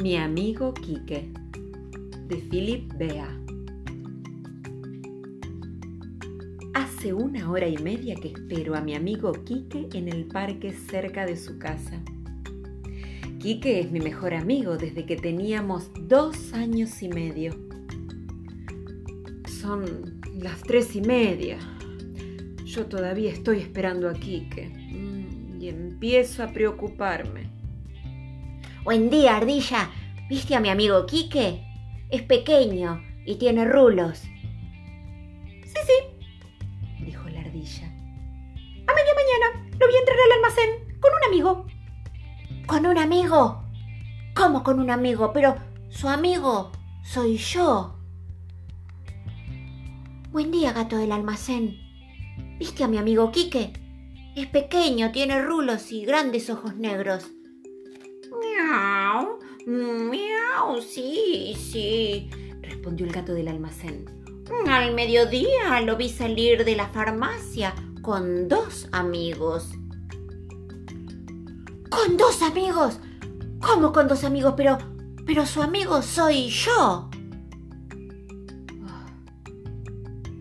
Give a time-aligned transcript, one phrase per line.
[0.00, 1.28] Mi amigo Quique
[2.28, 3.36] de Philip Bea.
[6.72, 11.26] Hace una hora y media que espero a mi amigo Quique en el parque cerca
[11.26, 12.00] de su casa.
[13.40, 17.56] Quique es mi mejor amigo desde que teníamos dos años y medio.
[19.48, 21.58] Son las tres y media.
[22.64, 27.57] Yo todavía estoy esperando a Quique mm, y empiezo a preocuparme.
[28.84, 29.90] Buen día, ardilla.
[30.28, 31.64] ¿Viste a mi amigo Quique?
[32.10, 34.20] Es pequeño y tiene rulos.
[34.20, 37.86] Sí, sí, dijo la ardilla.
[37.86, 41.66] A media mañana lo vi entrar al almacén con un amigo.
[42.66, 43.64] ¿Con un amigo?
[44.34, 45.32] ¿Cómo con un amigo?
[45.32, 45.56] Pero
[45.90, 46.70] su amigo
[47.02, 47.98] soy yo.
[50.30, 51.76] Buen día, gato del almacén.
[52.58, 53.72] ¿Viste a mi amigo Quique?
[54.36, 57.32] Es pequeño, tiene rulos y grandes ojos negros.
[58.58, 62.28] Miau, miau, sí, sí,
[62.60, 64.04] respondió el gato del almacén.
[64.66, 69.70] Al mediodía lo vi salir de la farmacia con dos amigos.
[71.88, 72.98] ¿Con dos amigos?
[73.60, 74.54] ¿Cómo con dos amigos?
[74.56, 74.78] Pero,
[75.24, 77.08] pero su amigo soy yo.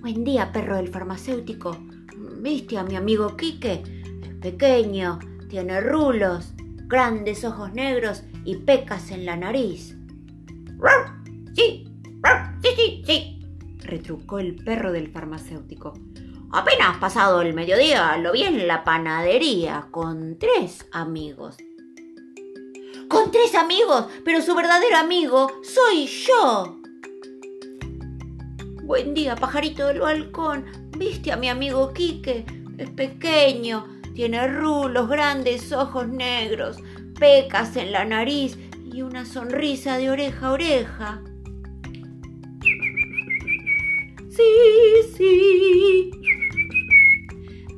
[0.00, 1.76] Buen día, perro del farmacéutico.
[2.40, 3.82] ¿Viste a mi amigo Quique?
[4.22, 6.54] Es pequeño, tiene rulos,
[6.90, 9.96] grandes ojos negros y pecas en la nariz.
[11.54, 11.86] Sí,
[12.62, 13.46] sí, sí, sí,
[13.78, 15.94] retrucó el perro del farmacéutico.
[16.50, 21.56] Apenas pasado el mediodía lo vi en la panadería con tres amigos.
[23.08, 24.06] ¿Con tres amigos?
[24.24, 26.80] Pero su verdadero amigo soy yo.
[28.82, 30.64] Buen día, pajarito del balcón.
[30.98, 32.44] ¿Viste a mi amigo Quique?
[32.78, 36.76] Es pequeño, tiene rulos, grandes ojos negros,
[37.18, 41.22] pecas en la nariz y una sonrisa de oreja a oreja.
[44.28, 44.42] Sí,
[45.16, 46.10] sí,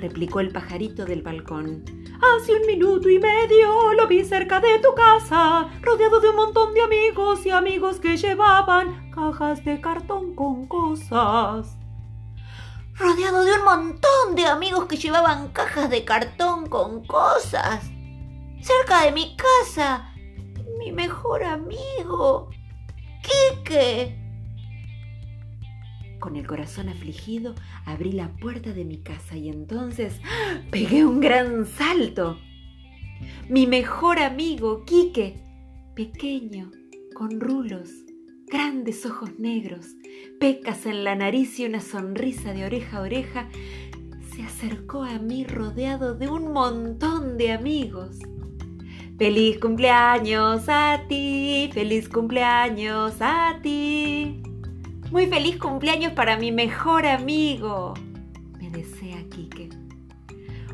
[0.00, 1.84] replicó el pajarito del balcón.
[2.20, 6.74] Hace un minuto y medio lo vi cerca de tu casa, rodeado de un montón
[6.74, 11.78] de amigos y amigos que llevaban cajas de cartón con cosas.
[13.02, 17.90] Rodeado de un montón de amigos que llevaban cajas de cartón con cosas.
[18.60, 20.14] Cerca de mi casa.
[20.78, 22.48] Mi mejor amigo.
[23.22, 24.16] Quique.
[26.20, 30.20] Con el corazón afligido, abrí la puerta de mi casa y entonces
[30.70, 32.38] pegué un gran salto.
[33.48, 35.42] Mi mejor amigo, Quique,
[35.96, 36.70] pequeño,
[37.16, 37.90] con rulos,
[38.52, 39.96] grandes ojos negros,
[40.38, 43.48] pecas en la nariz y una sonrisa de oreja a oreja,
[44.34, 48.18] se acercó a mí rodeado de un montón de amigos.
[49.16, 54.42] Feliz cumpleaños a ti, feliz cumpleaños a ti.
[55.10, 57.94] Muy feliz cumpleaños para mi mejor amigo,
[58.60, 59.70] me desea Quique.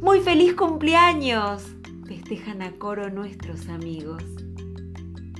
[0.00, 1.74] Muy feliz cumpleaños,
[2.06, 4.22] festejan a coro nuestros amigos.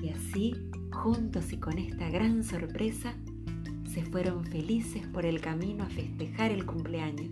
[0.03, 0.55] Y así,
[1.05, 3.13] juntos y con esta gran sorpresa,
[3.93, 7.29] se fueron felices por el camino a festejar el cumpleaños.